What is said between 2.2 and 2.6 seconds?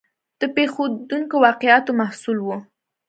و.